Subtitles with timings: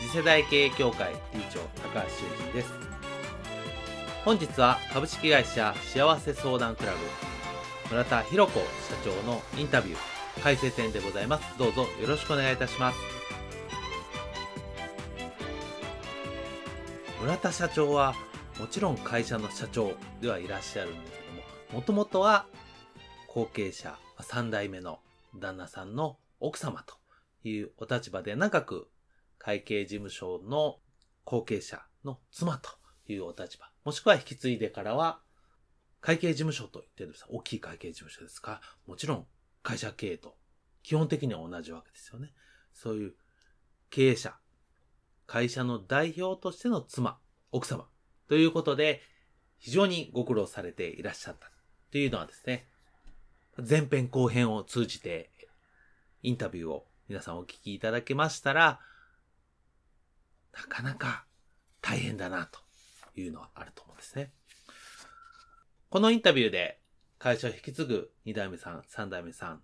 [0.00, 2.72] 次世代経営協会理事長高橋修人です。
[4.24, 6.98] 本日は株式会社幸せ相談クラブ
[7.90, 8.64] 村田博子社
[9.04, 11.58] 長のインタビュー解説編でございます。
[11.58, 12.98] どうぞよろしくお願いいたします。
[17.20, 18.14] 村田社長は
[18.58, 22.46] もちろん会社の社長ではいらっしゃるんですけどももともとは
[23.28, 25.00] 後継者3代目の
[25.38, 26.94] 旦那さんの奥様と
[27.44, 28.88] いうお立場で長く
[29.40, 30.76] 会計事務所の
[31.24, 32.70] 後継者の妻と
[33.08, 33.68] いうお立場。
[33.84, 35.20] もしくは引き継いでからは、
[36.00, 38.60] 会計事務所と言ってるんです大きい会計事務所ですか？
[38.86, 39.26] もちろん
[39.62, 40.36] 会社経営と
[40.82, 42.32] 基本的には同じわけですよね。
[42.72, 43.14] そういう
[43.90, 44.34] 経営者、
[45.26, 47.18] 会社の代表としての妻、
[47.50, 47.86] 奥様
[48.28, 49.02] ということで、
[49.58, 51.50] 非常にご苦労されていらっしゃった
[51.90, 52.66] というのはですね、
[53.68, 55.30] 前編後編を通じて
[56.22, 58.80] インタビューを皆さんお聞きいただけましたら、
[60.60, 61.24] なかなか
[61.80, 62.60] 大変だなと
[63.18, 64.32] いうのはあると思うんですね。
[65.88, 66.80] このインタビューで
[67.18, 69.62] 会社を引き継ぐ2代目さん、3代目さん、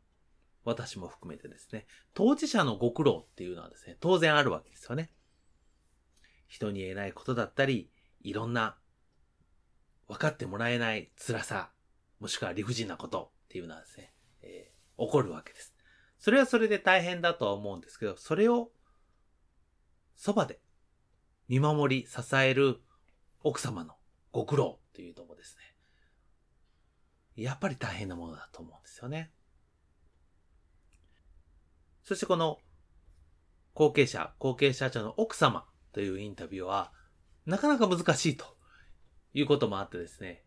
[0.64, 5.10] 私も含めてですね、当事者のご苦労っていうのはですね、当然あるわけですよね。
[6.48, 7.90] 人に言えないことだったり、
[8.22, 8.76] いろんな
[10.08, 11.70] 分かってもらえない辛さ、
[12.20, 15.74] もしくは理不尽なことっていうのはですね、えー、起こるわけです。
[16.18, 18.70] それはそれで大変だとは思うんですけど、それを
[20.16, 20.58] そばで
[21.48, 22.80] 見守り、支える
[23.42, 23.94] 奥様の
[24.32, 25.56] ご苦労というのもです
[27.36, 29.30] ね、やっぱり大変なものだと思うんですよね。
[32.02, 32.58] そしてこの
[33.74, 36.92] 後継者、後継社長の奥様というインタビューは、
[37.44, 38.56] なかなか難しいと
[39.34, 40.44] いうこともあってですね、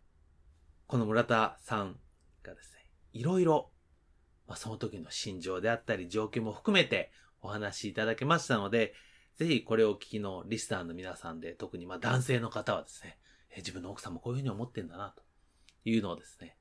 [0.88, 2.00] この村田さん
[2.42, 3.70] がですね、いろいろ、
[4.48, 7.12] まあ、その時の心情であったり状況も含めて
[7.42, 8.94] お話しいただけましたので、
[9.40, 13.18] ぜひこれを聞きのリスナーの皆さんで、特にまあ男性の方はですね、
[13.52, 15.24] え自分の奥さんもこういうふうに思ってんだな、と
[15.86, 16.58] いうのをですね、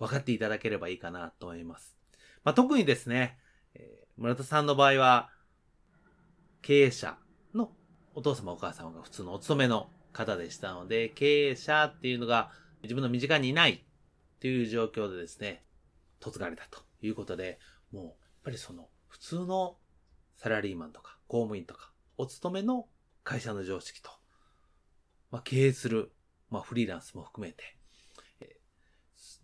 [0.00, 1.96] 分かっていただければいいかなと思います。
[2.42, 3.38] まあ、特にですね、
[3.74, 5.30] えー、村田さんの場合は、
[6.62, 7.16] 経営者
[7.54, 7.70] の
[8.16, 12.50] お父様お母様が普通のお勤めの方でしたので、経営者っていうのが
[12.82, 13.84] 自分の身近にいない
[14.40, 15.62] という状況でですね、
[16.20, 17.60] 嫁がれたということで、
[17.92, 19.76] もうやっぱりその普通の
[20.36, 22.86] サラリーマンとか公務員とかお勤めの
[23.24, 24.10] 会社の常識と、
[25.30, 26.12] まあ、経営する、
[26.50, 27.76] まあ、フリーランスも含めて、
[28.40, 28.56] え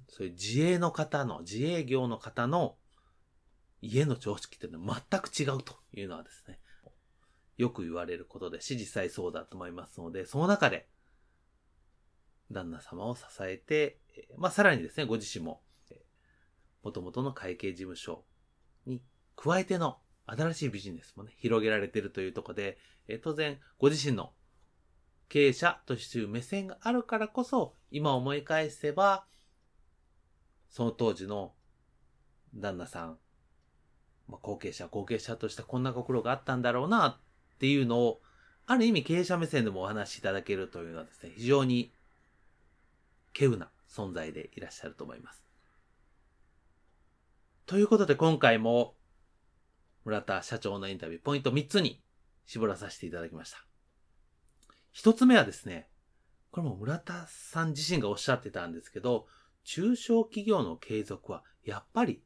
[0.09, 2.77] そういう自営の方の、自営業の方の
[3.81, 6.59] 家の常識っていうのは全く違うというのはですね、
[7.57, 10.87] よく言われることでし、実際そうだと思いますので、その中で、
[12.51, 13.99] 旦那様を支えて、
[14.37, 15.63] まあ、さらにですね、ご自身も、
[16.83, 18.25] 元々の会計事務所
[18.85, 19.03] に
[19.35, 22.79] 加えての新しいビジネスもね、広げられているというところで、
[23.09, 24.33] え当然、ご自身の
[25.29, 29.25] 経営者としていう目線があるからこそ、今思い返せば、
[30.69, 31.53] その当時の
[32.55, 33.19] 旦那さん、
[34.29, 38.21] まあ、後継者、後継者としてこんなご苦労があったんだろうなっていうのを、
[38.67, 41.93] ある意味経営者目線でもお話しいただけるというのはですね、非常に
[43.33, 45.45] 稀有な存在でいらっしゃると思います。
[47.67, 48.96] ということで今回も
[50.07, 52.01] 村田社長のインタビュー、ポイント3つに
[52.47, 53.59] 絞らさせていただきました。
[54.95, 55.91] 1つ目はですね、
[56.53, 59.27] これも村田さん自身がおっしゃってたんですけど、
[59.65, 62.23] 中小企業の継続はやっぱり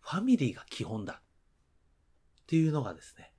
[0.00, 1.22] ファミリーが基本だ。
[2.42, 3.32] っていうのがですね、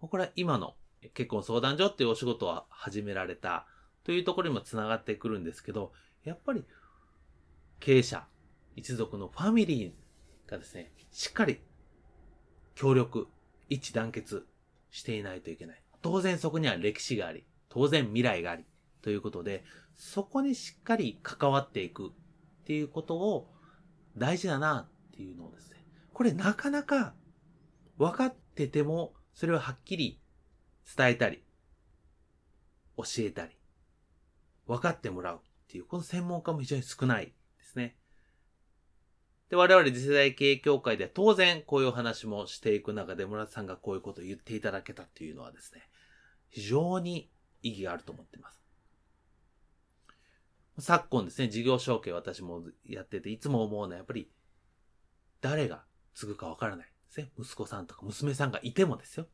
[0.00, 0.74] これは今の
[1.14, 3.68] 結婚相談所っていうお仕事を始められた
[4.02, 5.92] というところにもつながってくるんですけど、
[6.24, 6.64] やっぱり
[7.78, 8.26] 経営者、
[8.74, 11.60] 一族のファミリーがですね、しっかり
[12.74, 13.28] 協力、
[13.68, 14.46] 一致団結
[14.90, 15.82] していないといけない。
[16.02, 18.64] 当然そこには歴史があり、当然未来があり、
[19.02, 22.10] ということで、そこにしっかり関わっていくっ
[22.66, 23.50] ていうことを
[24.16, 25.84] 大事だなっていうのをですね。
[26.12, 27.14] これなかなか
[27.98, 30.20] 分かってても、それをはっきり
[30.96, 31.42] 伝えたり、
[32.96, 33.52] 教えたり、
[34.66, 37.32] 分かってもらうっていう、この専門家も非常に少ない。
[39.54, 45.88] で、我々次世代経営協会では当然こういう話もしていく中で村田さんがこういうことを言っていただけたっていうのはですね、
[46.50, 47.30] 非常に
[47.62, 48.60] 意義があると思っています。
[50.80, 54.28] 昨今ですね、事業承継私もやってて、いつも思うのはやっぱり、
[55.40, 55.84] 誰が
[56.14, 57.30] 継ぐかわからないですね。
[57.38, 59.28] 息子さんとか娘さんがいてもですよ。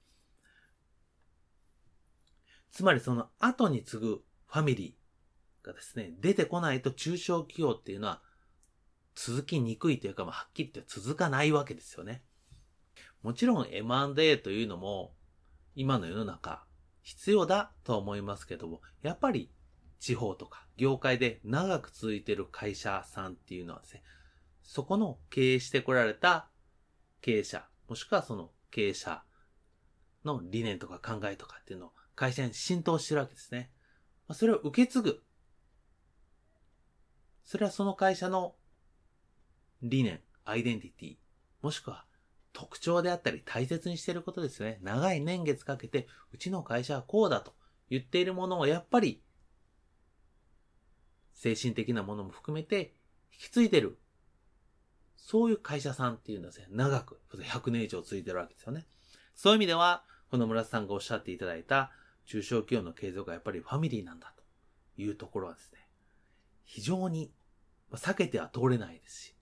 [2.71, 8.21] つまりその後に継ぐファミリーがですね、出てこないと中小企業っていうのは
[9.15, 12.23] 続きにくいというか、まあ、はっきり言って続かないわけですよね。
[13.23, 15.15] もちろん M&A というのも
[15.75, 16.65] 今の世の中
[17.03, 19.51] 必要だとは思いますけども、やっぱり
[19.99, 24.03] 地方とか業界で長く続いている会社さんっていうのはですね、
[24.63, 26.49] そこの経営してこられた
[27.21, 29.23] 経営者、もしくはその経営者
[30.25, 33.71] の理念とか考えとかっていうのを会社に浸透してるわけですね。
[34.33, 35.23] それを受け継ぐ。
[37.45, 38.55] それはその会社の
[39.83, 41.17] 理念、アイデンティティ、
[41.63, 42.05] もしくは
[42.53, 44.79] 特徴であったり大切にしていることですね。
[44.83, 47.55] 長い年月かけて、うちの会社はこうだと
[47.89, 49.23] 言っているものをやっぱり、
[51.33, 52.95] 精神的なものも含めて
[53.33, 53.99] 引き継いでる。
[55.17, 58.87] そういう会社さんっていうのはですね、長く、100年以上続いてるわけですよね。
[59.35, 61.93] そういう意味では、この村田さんがおっしゃっていただいた
[62.27, 64.43] 中小企業の継続はやっぱりファミリーなんだと
[65.01, 65.89] いうところはですね、
[66.65, 67.33] 非常に
[67.93, 69.35] 避けては通れないですし、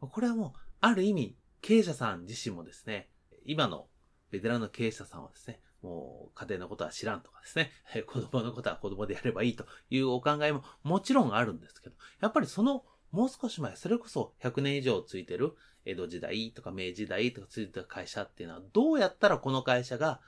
[0.00, 3.08] これはもう、ある意味、経営者さん自身もですね、
[3.44, 3.88] 今の
[4.30, 7.72] ベテランの経営者さんはですね、もう家庭のことは知らんとかですね、
[8.06, 15.54] 子供のことは子供でやればいいというお考えももちろんあるんですけど、やっぱりそのもう少し前、それこそ100年以上ついてる
[15.84, 20.20] 江戸時代とか明治時代とかついてた会社っていうのはどうやったらこの会社が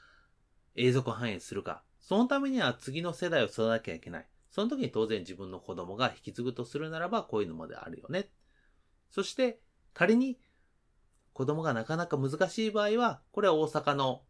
[0.76, 1.82] 永続繁栄するか。
[1.99, 4.26] そのためには次の世代を育てなきゃいけない。
[4.50, 8.31] その時に当然自分の子供が引き継ぐとするならばこういうのまであるよね。
[9.10, 9.60] そして、
[9.92, 10.38] 仮に
[11.32, 14.22] 子供がなかなか難しい場合は、これは大阪の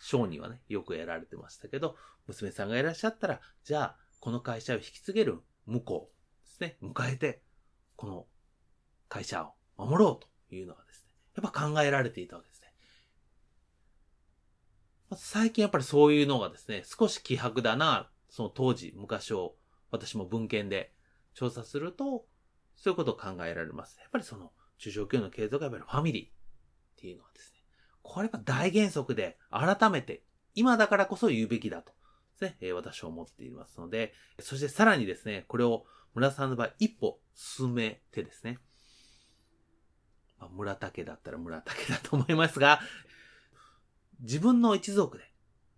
[0.00, 7.42] 商人はね、よくやられてましたけど、娘さんがいらっしゃったら、じゃあ、この会社を引き継げる向こうですね、迎えて、
[7.96, 8.26] この
[9.08, 12.72] 会社を守ろうというのはですね、やっぱ考えられていたわけですね。
[15.16, 19.56] 最近やっぱりそういうのがですね、少し希薄だな、その当時、昔を
[19.90, 20.92] 私も文献で
[21.34, 22.26] 調査すると、
[22.80, 23.98] そういうことを考えられます。
[24.00, 26.30] やっぱりその中小企業の継続はやっぱりファミリーっ
[26.96, 27.58] ていうのはですね、
[28.02, 30.22] これが大原則で改めて
[30.54, 31.92] 今だからこそ言うべきだと
[32.38, 35.84] ですね、え、私は思っていますので、そしてさらにですね、これを
[36.14, 38.58] 村さんの場合一歩進めてですね、
[40.38, 42.80] まあ、村竹だったら村竹だと思いますが、
[44.20, 45.24] 自分の一族で、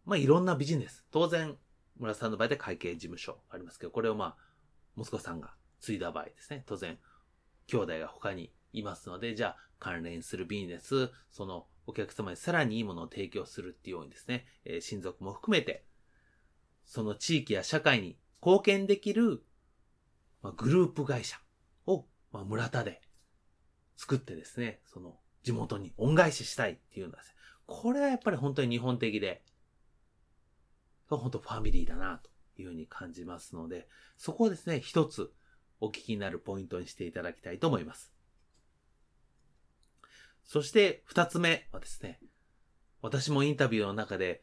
[0.04, 1.56] まあ、いろんなビジネス、当然、
[1.98, 6.98] 村さんの場合で会計事務所ありますけど、これをまあ、息子さんが継いだ場合ですね、当然、
[7.66, 15.84] 兄弟が他にいますので、じゃあ関連するビジネス、そのお客様にさらにいいものを提供するっていうようにですね、えー、親族も含めて、
[16.84, 19.42] その地域や社会に貢献できる、
[20.42, 21.38] まあ、グループ会社
[21.86, 23.00] を、まあ、村田で
[23.96, 27.34] 作ってですね、その地元に恩返ししたいっていうのはですね、
[27.66, 29.42] これはやっぱり本当に日本的で、
[31.08, 35.32] 本当ファミリーだなというふうに感じますので、そこをですね、一つ
[35.80, 38.12] お聞きになるポイントにしていただきたいと思います。
[40.44, 42.20] そして二つ目はですね、
[43.02, 44.42] 私もインタビューの中で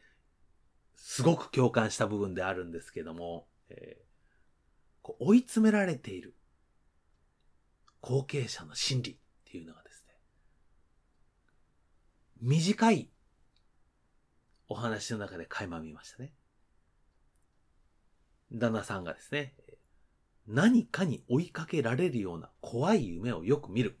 [0.96, 4.04] すごく共感した部分であるんですけども、えー、
[5.02, 6.34] こう追い詰められている
[8.00, 10.14] 後継者の心理っていうのがですね、
[12.40, 13.10] 短い
[14.68, 16.32] お話の中で垣間見ましたね。
[18.52, 19.54] 旦那さんがですね、
[20.48, 23.98] 何かに追いかけられるような怖い夢をよく見る。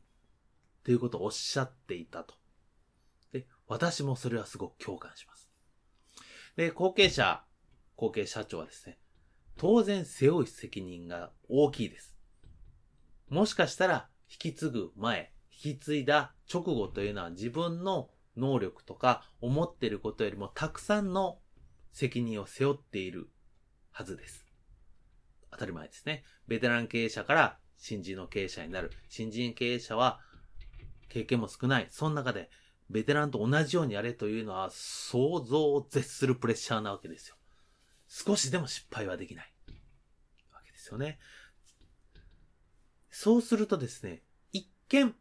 [0.82, 2.34] ということをおっしゃっていたと。
[3.30, 5.50] で、私もそれはすごく共感します。
[6.56, 7.44] で、後継者、
[7.96, 8.98] 後継社長はですね、
[9.58, 12.16] 当然背負う責任が大きいです。
[13.28, 21.40] もしかしたら引き継ぐ前、引き継いだ直後というのは自分の能力とか思っていることよりもたくさんの
[21.92, 23.28] 責任を背負っている
[23.90, 24.47] はずです。
[25.50, 26.24] 当たり前ですね。
[26.46, 28.90] ベテラン経営者から新人の経営者になる。
[29.08, 30.20] 新人経営者は
[31.08, 31.88] 経験も少ない。
[31.90, 32.50] その中で、
[32.90, 37.36] ベテランと同じようにやれというのは、想像を絶するプレッシャーなわけですよ。
[38.08, 39.52] 少しでも失敗はできない。
[40.52, 41.18] わけですよね。
[43.10, 45.14] そうするとですね、一見、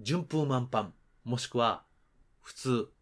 [0.00, 0.92] 順風満帆、
[1.24, 1.84] もしくは、
[2.40, 2.92] 普通、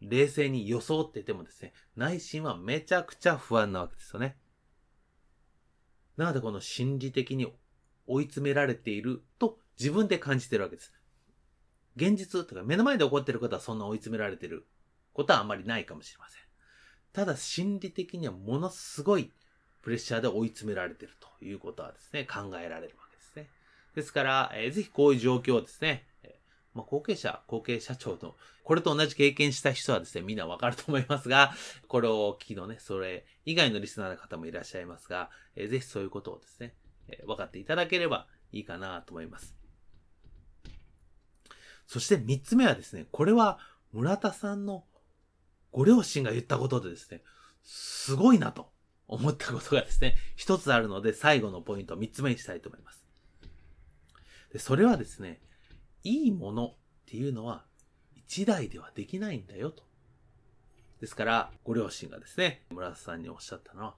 [0.00, 4.36] 冷静に装っててもですね、内心はめちゃくちゃ不安なわけですよね。
[6.20, 7.50] なのでこの心理的に
[8.06, 10.92] 追い詰められていると自分で感じてるわけです。
[11.96, 14.66] 現実とか目の前で起こってることはそんな追い詰められてる
[15.14, 16.42] ことはあまりないかもしれません。
[17.14, 19.32] ただ心理的にはものすごい
[19.80, 23.48] プレッシャーで追い詰められてるということはですね、考えられるわけですね。
[23.94, 26.04] ですから、えー、ぜひこういう状況をですね、
[26.74, 31.52] まあ、後継者、後継社長の、これと同じ経験した人はですね、みんなわかると思いますが、
[31.88, 36.74] これを聞きのね、それ以外のリスナーの方もいらっしゃいますが、えー、ぜひそういうことをですね、
[37.08, 39.54] え分かっていただければいいかなと思います。
[41.86, 43.58] そして三つ目はですね、これは
[43.92, 44.84] 村田さんの
[45.72, 47.24] ご両親が言ったことでですね、
[47.64, 48.72] すごいなと
[49.08, 53.04] 思ったことがですね、一つあるので最後のポイントを三つ目にしたいと思います。
[54.52, 55.40] でそれはですね、
[56.04, 56.74] いいものっ
[57.06, 57.64] ていうのは
[58.14, 59.82] 一台ではできないんだよと。
[61.00, 63.94] ですから、ご両親がですね、村田さんにおっしゃったのは、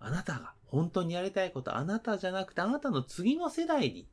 [0.00, 4.08] あなたが本当にやりたいこと、あなたじゃなくてあなたの次の世代に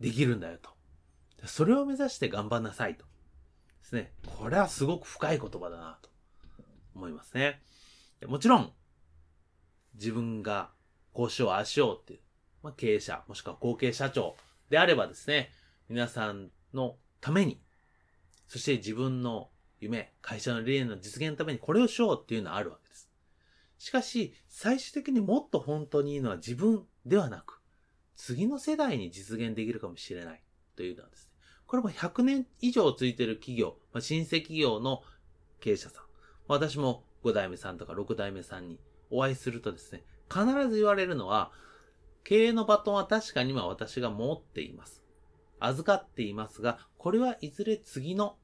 [0.00, 0.70] できるんだよと。
[1.46, 3.04] それを目指して頑張んなさいと。
[3.04, 3.10] で
[3.82, 4.12] すね。
[4.38, 6.10] これはすごく深い言葉だなと
[6.94, 7.62] 思いますね。
[8.26, 8.72] もちろん、
[9.94, 10.70] 自分が
[11.12, 12.20] こうしよう、ああしようっていう、
[12.62, 14.36] まあ、経営者、もしくは後継社長
[14.70, 15.50] であればですね、
[15.88, 17.60] 皆さんのために、
[18.48, 23.10] そして自分の夢、会社の理念の実現のためにこれをしようっていうのはあるわけです。
[23.78, 27.60] しかし、最終的にもっと本当にいいのは自分ではなく、
[28.16, 30.42] 次の世代に実現できるかもしれない
[30.74, 31.32] というのはですね、
[31.66, 35.02] これも100年以上ついてる企業、まあ、新生企業の
[35.60, 36.04] 経営者さん、
[36.48, 38.78] 私も5代目さんとか6代目さんに
[39.10, 41.52] お会いするとですね、必ず言われるのは、
[42.26, 45.00] 経営のバトンは確かに今私が持っています。
[45.60, 48.36] 預かっていますが、これはいずれ次の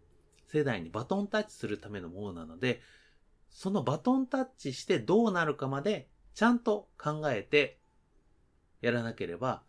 [0.46, 2.80] 世代にバトンタッチするためのものなので、
[3.50, 7.80] そのバトンタッチしてどうなるかまでちゃんと考えて
[8.82, 9.64] やらなければ、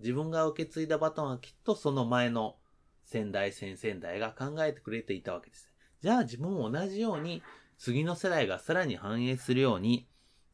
[0.00, 2.56] 自分が受け継いだバトンはきっとその前の
[3.04, 5.70] 先代、先々代が考えてくれていたわけです。
[6.02, 7.40] じゃあ自分も同じように
[7.78, 10.08] 次の世代がさらに反映するように、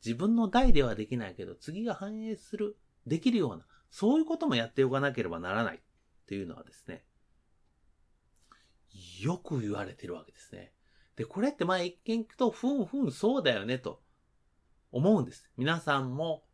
[0.04, 2.76] 自分の代ではできないけど、次が反映する、
[3.06, 5.80] できるような、そういうこともやっておかなければならないっ
[6.26, 7.04] ていうのはですね、
[9.20, 10.72] よく言われてるわけですね。
[11.16, 14.02] で、これってまあ一見聞くと、ふんふんそうだよねと
[14.92, 15.48] 思うんです。
[15.56, 16.44] 皆さんも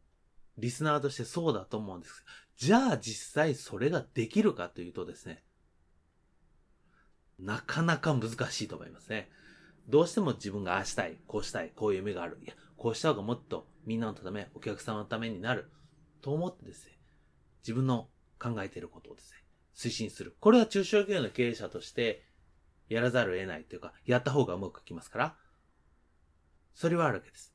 [0.58, 2.24] リスナーとしてそうだと思うんです。
[2.56, 5.44] じゃあ実際それができるかというとですね、
[7.38, 9.30] なかなか難しいと思いますね。
[9.88, 12.38] どうしても自分がああしたい、こうしたい、こういう夢がある。
[12.42, 15.70] いや、こうした方がもっとみんなのため、お客様のためになる。
[16.26, 16.98] と思ってですね、
[17.62, 18.08] 自分の
[18.40, 19.44] 考えていることをですね、
[19.76, 20.34] 推進する。
[20.40, 22.24] これは中小企業の経営者として
[22.88, 25.36] やらざるを得ないというか、やった方がうまくいきますから、
[26.74, 27.54] それはあるわけです。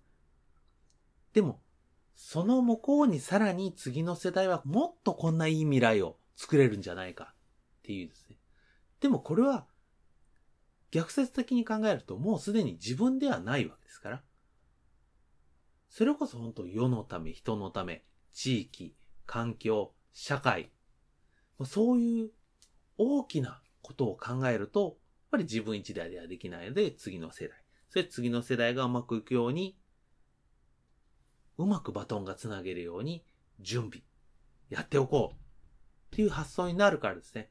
[1.33, 1.59] でも、
[2.15, 8.37] その向こうにさらに次の世代はもっとこんないい未来を作れるんじゃないかっていうですね。
[9.01, 9.67] でもこれは
[10.91, 14.23] 逆説的に考えるともうすでに自分ではないわけですから。
[15.89, 18.95] それこそ本当世のため、人のため、地域、
[19.25, 20.71] 環境、社会、
[21.65, 22.31] そういう
[22.97, 24.93] 大きなことを考えると、やっ
[25.31, 27.57] ぱり自分一代ではできないので、次の世代。
[27.89, 29.77] それ次の世代がうまくいくように、
[31.57, 33.23] うまくバトンがつなげるように
[33.59, 34.03] 準備、
[34.69, 35.37] やっておこうっ
[36.11, 37.41] ていう発想になるからですね。
[37.41, 37.49] やっ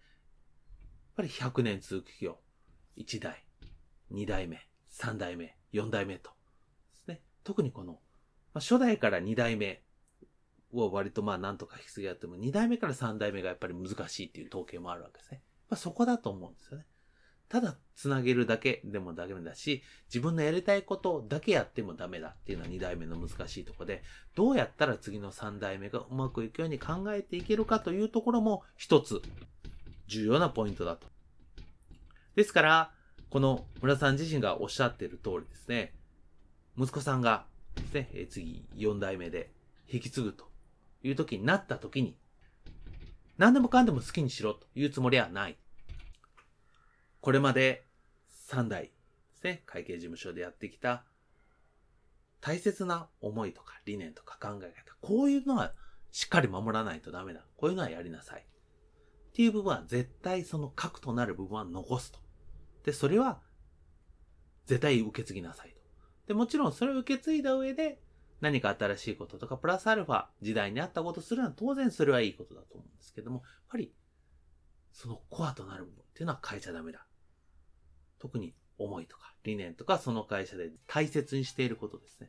[1.16, 2.38] ぱり100年続く企業、
[2.96, 3.44] 1代、
[4.12, 6.30] 2代目、3代目、4代目と。
[6.30, 7.22] ですね。
[7.44, 7.99] 特にこの、ま
[8.58, 9.82] あ、初代から2代目
[10.72, 15.42] を割とまあなんとか引き継ぎやっても、2代目から3代目がやっぱり難しいっていう統計もあるわけですね。
[15.68, 16.86] まあ、そこだと思うんですよね。
[17.48, 24.04] ただ、つなげるだけでもダメだし、自分のやりたいことだけやってもダメだっていうのは2代目の難しいところで、
[24.36, 29.20] どうやったら次の3代目がうまくいくように考えていけるかというところも一つ
[30.06, 31.08] 重要なポイントだと
[32.36, 32.92] ですから、
[33.30, 35.92] この村さん自身がおっしゃっている通りですね、
[36.78, 39.50] 息子さんがですね、次4代目で
[39.88, 40.50] 引き継ぐと
[41.02, 42.16] いう時になった時に、
[43.38, 45.57] 何でもかんでも好きにしろというつもりはない。
[47.21, 47.87] これまで
[48.49, 48.90] 3代で
[49.35, 51.04] すね、会計事務所でやってきた
[52.40, 55.73] 大切な思いとか理念とか考え方、こういうのは
[56.11, 57.45] しっかり守らないとダメだ。
[57.57, 58.40] こういうのはやりなさい。
[58.40, 62.19] っていう部分は絶対その核となる部分は残すと。
[62.85, 63.40] で、それは
[64.66, 65.80] 絶対受け継ぎなさいと。
[66.26, 68.00] で、もちろんそれを受け継いだ上で、
[68.40, 73.94] 何か新しいこととか、プラスアルファ、時代に合ったことするのは当然それはいいことだと思うんですけども、やっぱり、
[74.92, 77.06] そのコアとなる部分っていうのは変えちゃダメだ。
[78.18, 82.28] 特に思いとか理念とかその会社で大切にしていることですね。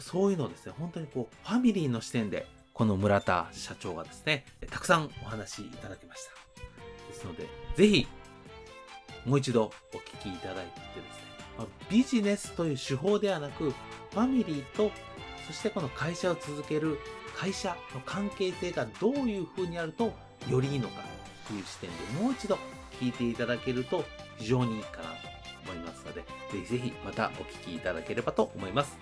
[0.00, 6.32] そういうのをですね、本当にこう、ファミリーの視点で、この村田社長がですね、たくさんお話いただきました。
[7.08, 8.06] ですので、ぜひ、
[9.26, 11.27] もう一度お聞きいただいてですね、
[11.90, 14.90] ビジネスという手法ではなく、ファミリーと、
[15.46, 16.98] そしてこの会社を続ける
[17.36, 20.12] 会社の関係性がどういう風にあると
[20.48, 21.02] よりいいのか
[21.46, 22.58] という視点でもう一度
[23.00, 24.04] 聞いていただけると
[24.38, 25.16] 非常にいいかなと
[25.70, 26.26] 思いますので、ぜ
[26.64, 28.96] ひぜひまたお聞きいただければと思います。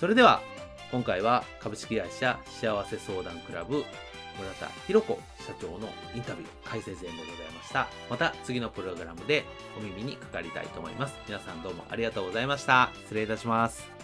[0.00, 0.42] それでは、
[0.90, 3.84] 今回は株式会社幸せ相談クラブ
[4.38, 7.88] 村田博子社長のインタビュー解説演でございました。
[8.08, 9.44] また次のプログラムで
[9.78, 11.14] お耳にかかりたいと思います。
[11.26, 12.90] 皆さんどうもありがとうございました。
[13.04, 14.01] 失礼いたします。